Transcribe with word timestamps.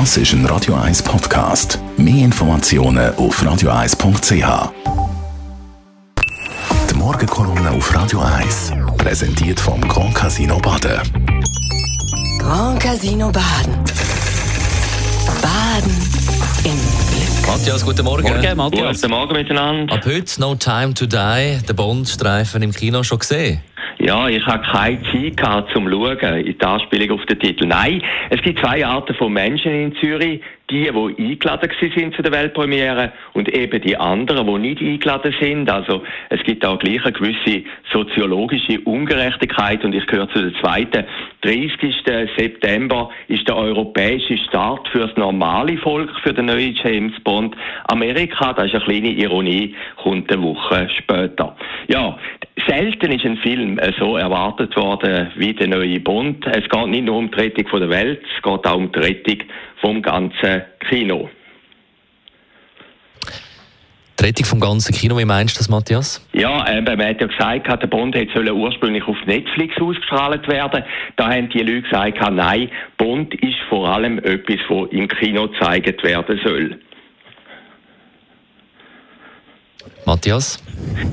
Das 0.00 0.16
ist 0.16 0.32
ein 0.32 0.44
Radio 0.46 0.74
1 0.74 1.04
Podcast. 1.04 1.78
Mehr 1.96 2.24
Informationen 2.24 3.14
auf 3.14 3.40
radio1.ch. 3.40 4.72
Die 6.90 6.94
Morgenkolumne 6.96 7.70
auf 7.70 7.94
Radio 7.94 8.18
1 8.18 8.72
präsentiert 8.98 9.60
vom 9.60 9.80
Grand 9.82 10.12
Casino 10.12 10.58
Baden. 10.58 11.00
Grand 12.40 12.80
Casino 12.80 13.30
Baden. 13.30 13.84
Baden 15.40 15.96
im 16.64 16.72
Glück. 16.72 17.46
Matthias, 17.46 17.84
guten 17.84 18.04
Morgen. 18.04 18.24
Morgen, 18.24 18.56
Matthias. 18.56 19.00
Guten 19.00 19.12
Morgen 19.12 19.32
miteinander. 19.32 19.94
Ab 19.94 20.04
heute 20.04 20.40
No 20.40 20.56
Time 20.56 20.92
to 20.94 21.06
Die, 21.06 21.60
der 21.68 21.72
Bond-Streifen 21.72 22.62
im 22.62 22.72
Kino 22.72 23.04
schon 23.04 23.20
gesehen. 23.20 23.62
Ja, 24.06 24.28
ich 24.28 24.44
habe 24.44 24.62
keine 24.62 25.02
Zeit 25.04 25.38
gehabt 25.38 25.72
zum 25.72 25.90
Schauen 25.90 26.18
in 26.44 26.58
der 26.58 26.68
Anspielung 26.68 27.18
auf 27.18 27.24
den 27.24 27.38
Titel. 27.40 27.66
Nein, 27.66 28.02
es 28.28 28.42
gibt 28.42 28.58
zwei 28.58 28.84
Arten 28.84 29.14
von 29.14 29.32
Menschen 29.32 29.72
in 29.72 29.96
Zürich. 29.96 30.42
Die, 30.70 30.90
die 30.90 31.22
eingeladen 31.22 31.70
sind 31.94 32.14
zu 32.14 32.22
der 32.22 32.32
Weltpremiere 32.32 33.12
und 33.34 33.50
eben 33.50 33.82
die 33.82 33.98
anderen, 33.98 34.46
die 34.46 34.74
nicht 34.74 34.80
eingeladen 34.80 35.34
sind. 35.38 35.70
Also 35.70 36.02
es 36.30 36.42
gibt 36.42 36.64
auch 36.64 36.78
gleich 36.78 37.04
eine 37.04 37.12
gewisse 37.12 37.64
soziologische 37.92 38.80
Ungerechtigkeit 38.80 39.84
und 39.84 39.94
ich 39.94 40.06
gehöre 40.06 40.28
zu 40.30 40.40
der 40.40 40.58
zweiten. 40.60 41.04
30. 41.42 42.02
September 42.38 43.10
ist 43.28 43.46
der 43.46 43.56
europäische 43.56 44.38
Start 44.38 44.88
für 44.88 45.00
das 45.00 45.16
normale 45.18 45.76
Volk 45.76 46.10
für 46.22 46.32
den 46.32 46.46
neuen 46.46 46.74
James 46.82 47.12
Bond. 47.20 47.54
Amerika, 47.88 48.54
das 48.54 48.66
ist 48.66 48.74
eine 48.74 48.84
kleine 48.84 49.10
Ironie, 49.10 49.74
kommt 49.96 50.32
eine 50.32 50.42
Woche 50.42 50.88
später. 50.96 51.54
Ja, 51.88 52.16
Selten 52.66 53.12
ist 53.12 53.24
ein 53.24 53.36
Film 53.38 53.78
äh, 53.78 53.92
so 53.98 54.16
erwartet 54.16 54.74
worden 54.76 55.30
wie 55.36 55.52
der 55.52 55.68
neue 55.68 56.00
Bond. 56.00 56.46
Es 56.46 56.68
geht 56.68 56.86
nicht 56.86 57.04
nur 57.04 57.16
um 57.16 57.30
die 57.30 57.38
Rettung 57.38 57.68
von 57.68 57.80
der 57.80 57.90
Welt, 57.90 58.22
es 58.36 58.42
geht 58.42 58.66
auch 58.66 58.76
um 58.76 58.90
die 58.90 58.98
Rettung 58.98 59.38
vom 59.80 60.00
ganzen 60.00 60.62
Kino. 60.88 61.28
Die 64.18 64.24
Rettung 64.24 64.46
vom 64.46 64.60
ganzen 64.60 64.94
Kino, 64.94 65.18
wie 65.18 65.24
meinst 65.24 65.56
du 65.56 65.58
das, 65.58 65.68
Matthias? 65.68 66.26
Ja, 66.32 66.64
äh, 66.66 66.80
man 66.80 67.04
hat 67.04 67.20
ja 67.20 67.26
gesagt, 67.26 67.82
der 67.82 67.86
Bond 67.88 68.14
hätte 68.14 68.54
ursprünglich 68.54 69.06
auf 69.06 69.16
Netflix 69.26 69.76
ausgestrahlt 69.80 70.48
werden. 70.48 70.84
Da 71.16 71.30
haben 71.30 71.50
die 71.50 71.58
Leute 71.58 71.82
gesagt, 71.82 72.18
nein, 72.32 72.70
Bond 72.96 73.34
ist 73.34 73.58
vor 73.68 73.88
allem 73.88 74.18
etwas, 74.18 74.56
das 74.68 74.88
im 74.92 75.08
Kino 75.08 75.48
gezeigt 75.48 76.02
werden 76.02 76.40
soll. 76.44 76.78
Matthias? 80.06 80.62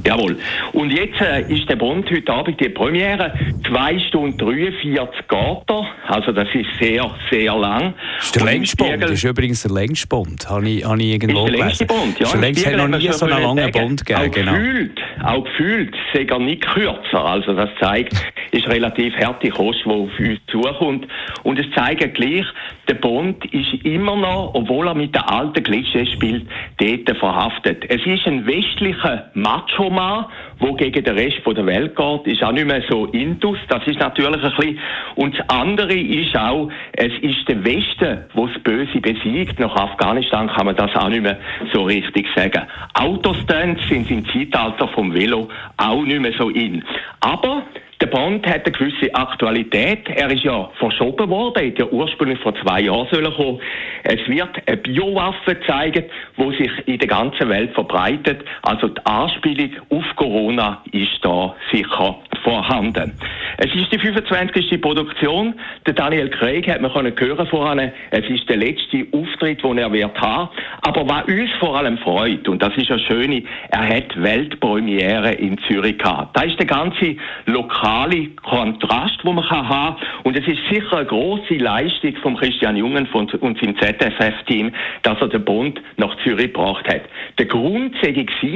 Jawohl. 0.06 0.38
Und 0.74 0.92
jetzt 0.92 1.20
äh, 1.22 1.42
ist 1.54 1.70
der 1.70 1.76
Bond 1.76 2.10
heute 2.10 2.32
Abend 2.32 2.60
die 2.60 2.70
Premiere. 2.70 3.34
2 3.72 4.00
Stunden 4.00 4.38
43 4.38 5.28
geht 5.30 5.40
er. 5.40 5.88
Also 6.08 6.34
das 6.34 6.48
ist 6.54 6.68
sehr, 6.78 7.10
sehr 7.30 7.56
lang. 7.56 7.94
Das 8.18 8.26
ist 8.26 8.36
der 8.36 8.44
längste 8.44 8.76
Bond. 8.76 9.02
Das 9.02 9.12
ist 9.12 9.24
übrigens 9.24 9.62
der 9.62 9.72
längste 9.72 10.08
Bond. 10.08 10.50
Habe 10.50 10.70
ich, 10.70 10.84
habe 10.84 11.02
ich 11.02 11.08
irgendwo 11.14 11.46
ist 11.46 11.54
der 11.54 11.64
längste 11.66 11.86
Bond, 11.86 12.20
ja. 12.20 12.28
Es 12.28 12.36
längst 12.36 12.72
noch 12.76 12.88
nie 12.90 13.08
so 13.14 13.26
einen 13.26 13.42
langen 13.42 13.72
Bond 13.72 14.06
gegeben. 14.06 14.30
Auch 14.30 14.32
genau. 14.32 14.52
gefühlt, 14.52 15.00
auch 15.24 15.44
gefühlt, 15.46 15.96
er 16.14 16.40
nicht 16.40 16.62
kürzer. 16.62 17.24
Also 17.24 17.54
das 17.54 17.70
zeigt, 17.80 18.14
ist 18.52 18.68
relativ 18.68 19.16
harte 19.16 19.50
Kost, 19.50 19.80
die 19.86 19.90
auf 19.90 20.20
uns 20.20 20.40
zukommt. 20.48 21.08
Und 21.44 21.58
es 21.58 21.66
zeigt 21.74 22.14
gleich, 22.16 22.46
der 22.90 22.96
Bond 22.96 23.46
ist 23.54 23.74
immer 23.86 24.18
noch, 24.18 24.52
obwohl 24.54 24.88
er 24.88 24.96
mit 24.96 25.16
den 25.16 25.22
alten 25.22 25.64
Klischees 25.64 26.10
spielt, 26.12 26.46
dort 26.78 27.18
verhaftet. 27.18 27.86
Es 27.88 28.06
ist 28.06 28.28
ein 28.28 28.46
westlicher 28.46 29.32
Macho-Mann, 29.34 30.26
der 30.62 30.74
gegen 30.74 31.04
den 31.06 31.16
Rest 31.16 31.38
der 31.46 31.66
Welt 31.66 31.96
geht, 31.96 32.28
ist 32.28 32.44
auch 32.44 32.52
nicht 32.52 32.68
mehr 32.68 32.84
so 32.90 33.06
intus. 33.06 33.58
Das 33.68 33.86
ist 33.88 34.00
natürlich 34.00 34.44
ein 34.44 34.52
bisschen. 34.52 34.80
Und 35.16 35.38
das 35.38 35.50
andere 35.50 35.94
ist 35.94 36.36
auch, 36.36 36.70
es 36.94 37.14
ist 37.22 37.48
der 37.48 37.64
Westen, 37.64 38.00
der 38.00 38.26
das 38.34 38.64
Böse 38.64 39.00
besiegt. 39.00 39.60
Nach 39.60 39.76
Afghanistan 39.76 40.48
kann 40.48 40.66
man 40.66 40.76
das 40.76 40.96
auch 40.96 41.10
nicht 41.10 41.24
mehr 41.24 41.38
so 41.74 41.84
richtig 41.84 42.28
sagen. 42.36 42.64
Autostunts 42.94 43.88
sind 43.88 44.10
im 44.12 44.26
Zeitalter 44.28 44.88
vom 44.90 45.14
Velo 45.14 45.50
auch 45.78 46.04
nicht 46.04 46.22
mehr 46.22 46.34
so 46.38 46.50
in. 46.50 46.84
Aber 47.22 47.64
der 48.02 48.08
Bond 48.08 48.48
hat 48.48 48.66
eine 48.66 48.72
gewisse 48.72 49.14
Aktualität. 49.14 50.10
Er 50.10 50.32
ist 50.32 50.44
ja 50.44 50.72
verschoben 50.80 51.30
worden, 51.30 51.64
hätte 51.64 51.84
ja 51.84 51.88
ursprünglich 51.90 52.40
vor 52.40 52.56
zwei 52.56 52.82
Jahren 52.82 53.08
sollen 53.12 53.32
kommen. 53.32 53.60
Es 54.04 54.28
wird 54.28 54.50
eine 54.66 54.78
Biowaffe 54.78 55.60
zeigen, 55.68 56.06
die 56.36 56.58
sich 56.58 56.72
in 56.88 56.98
der 56.98 57.08
ganzen 57.08 57.48
Welt 57.50 57.72
verbreitet. 57.76 58.44
Also 58.64 58.88
die 58.88 59.06
Anspielung 59.06 59.70
auf 59.90 60.04
Corona 60.16 60.82
ist 60.92 61.20
da 61.22 61.56
sicher 61.72 62.18
vorhanden. 62.44 63.14
Es 63.58 63.74
ist 63.76 63.92
die 63.92 64.00
25. 64.00 64.82
Produktion. 64.82 65.54
Der 65.86 65.94
Daniel 65.94 66.30
Craig 66.30 66.68
hat 66.68 66.82
man 66.82 66.92
können 66.92 67.14
hören 67.18 67.48
vorhin. 67.48 67.92
Es 68.10 68.28
ist 68.30 68.50
der 68.50 68.58
letzte 68.58 69.06
Auftritt, 69.12 69.64
den 69.64 69.78
er 69.78 69.92
wird 69.92 70.20
haben. 70.20 70.50
Aber 70.82 71.08
was 71.08 71.26
uns 71.26 71.52
vor 71.60 71.78
allem 71.78 71.98
freut, 72.00 72.48
und 72.48 72.62
das 72.62 72.76
ist 72.78 72.90
ja 72.90 72.98
schön, 72.98 73.46
er 73.70 73.88
hat 73.88 74.22
Weltpremiere 74.22 75.34
in 75.34 75.58
Zürich 75.68 75.98
gehabt. 75.98 76.36
Da 76.36 76.44
ist 76.44 76.58
der 76.58 76.66
ganze 76.66 77.16
lokale 77.46 78.28
Kontrast, 78.44 79.24
den 79.24 79.36
man 79.36 79.50
haben 79.50 79.68
kann. 79.68 79.96
Und 80.24 80.38
es 80.38 80.48
ist 80.48 80.60
sicher 80.72 80.98
eine 80.98 81.06
große 81.06 81.56
Leistung 81.56 82.16
von 82.22 82.38
Christian 82.38 82.78
Jungen 82.78 83.08
und 83.08 83.60
seinem 83.60 83.78
ZFF-Team, 83.78 84.72
dass 85.04 85.20
er 85.22 85.28
den 85.28 85.46
Bund 85.46 85.82
nach 85.98 86.16
Zürich 86.24 86.54
gebracht 86.54 86.88
hat. 86.88 87.02
Der 87.38 87.46
Grund 87.46 87.96
sei 88.02 88.14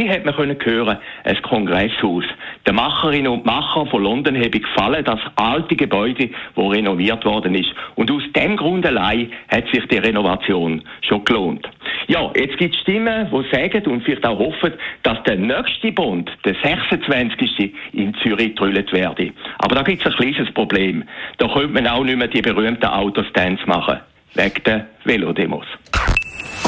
hat 0.10 0.26
man 0.26 0.36
können 0.36 0.58
hören, 0.64 0.98
ein 1.24 1.42
Kongresshaus. 1.42 2.26
Der 2.66 2.74
Macherinnen 2.74 3.32
und 3.32 3.46
Macher 3.46 3.75
von 3.84 4.04
London 4.04 4.36
habe 4.38 4.60
gefallen, 4.60 5.04
das 5.04 5.20
alte 5.36 5.76
Gebäude, 5.76 6.30
wo 6.56 6.70
renoviert 6.70 7.26
worden 7.26 7.56
ist. 7.56 7.72
Und 7.96 8.10
aus 8.12 8.24
dem 8.36 8.56
Grund 8.56 8.86
allein 8.86 9.32
hat 9.50 9.66
sich 9.74 9.86
die 9.88 9.98
Renovation 9.98 10.82
schon 11.02 11.26
gelohnt. 11.26 11.68
Ja, 12.08 12.32
jetzt 12.36 12.58
gibt 12.58 12.76
es 12.76 12.82
Stimmen, 12.82 13.30
die 13.32 13.56
sagen 13.56 13.86
und 13.88 14.04
vielleicht 14.04 14.26
auch 14.26 14.40
hoffen, 14.40 14.74
dass 15.04 15.22
der 15.24 15.36
nächste 15.36 15.92
Bund, 15.92 16.32
der 16.46 16.56
26. 16.64 17.74
in 17.94 18.14
Zürich 18.24 18.56
trüllt 18.56 18.94
werde. 18.94 19.32
Aber 19.60 19.76
da 19.76 19.82
gibt 19.82 20.06
es 20.06 20.12
ein 20.12 20.18
kleines 20.18 20.54
Problem. 20.54 21.04
Da 21.38 21.48
könnte 21.48 21.74
man 21.74 21.88
auch 21.88 22.04
nicht 22.04 22.18
mehr 22.18 22.28
die 22.28 22.42
berühmten 22.42 22.86
Autostands 22.86 23.66
machen. 23.66 24.00
Wegen 24.36 24.64
der 24.66 24.88
Velodemos. 25.04 25.66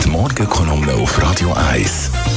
Die 0.03 0.09
Morgenkolumne 0.09 0.93
auf 0.93 1.21
Radio 1.21 1.53
1. 1.71 2.36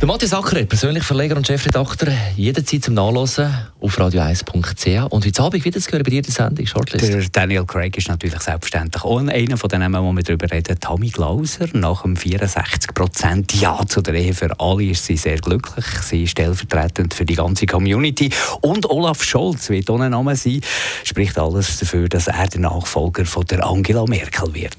Der 0.00 0.06
Matthias 0.06 0.32
Acker, 0.32 0.64
persönlich 0.64 1.04
Verleger 1.04 1.36
und 1.36 1.46
Chefredakteur, 1.46 2.10
jederzeit 2.34 2.84
zum 2.84 2.94
Nachlesen 2.94 3.54
auf 3.82 3.98
radio1.ch. 3.98 5.12
Und 5.12 5.26
heute 5.26 5.42
Abend 5.42 5.62
wieder 5.62 5.78
zu 5.78 5.92
hören 5.92 6.02
bei 6.04 6.08
dir 6.08 6.22
die 6.22 6.30
Sendung, 6.30 6.66
Shortlist. 6.66 7.06
Der 7.06 7.22
Daniel 7.30 7.66
Craig 7.66 7.98
ist 7.98 8.08
natürlich 8.08 8.40
selbstverständlich 8.40 9.04
auch 9.04 9.18
einer 9.18 9.58
von 9.58 9.68
den 9.68 9.80
Namen, 9.80 10.02
wo 10.02 10.10
wir 10.12 10.22
darüber 10.22 10.50
reden. 10.50 10.80
Tammy 10.80 11.10
Glauser, 11.10 11.66
nach 11.74 12.00
dem 12.00 12.14
64% 12.14 13.60
Ja 13.60 13.78
zu 13.86 14.00
der 14.00 14.14
Ehe 14.14 14.32
für 14.32 14.58
alle 14.58 14.84
ist 14.84 15.04
sie 15.04 15.18
sehr 15.18 15.36
glücklich. 15.36 15.84
Sie 16.00 16.22
ist 16.22 16.30
stellvertretend 16.30 17.12
für 17.12 17.26
die 17.26 17.34
ganze 17.34 17.66
Community. 17.66 18.30
Und 18.62 18.88
Olaf 18.88 19.22
Scholz 19.22 19.68
wird 19.68 19.90
ohne 19.90 20.08
Name 20.08 20.34
sein, 20.34 20.62
spricht 21.04 21.38
alles 21.38 21.78
dafür, 21.78 22.08
dass 22.08 22.26
er 22.26 22.46
der 22.46 22.60
Nachfolger 22.62 23.26
von 23.26 23.44
der 23.44 23.66
Angela 23.66 24.06
Merkel 24.06 24.54
wird. 24.54 24.78